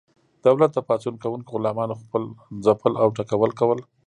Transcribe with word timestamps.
دولت 0.45 0.71
د 0.73 0.79
پاڅون 0.87 1.15
کوونکو 1.23 1.49
غلامانو 1.55 1.95
ځپل 2.65 2.93
او 3.03 3.07
ټکول 3.17 3.51
کول. 3.59 3.79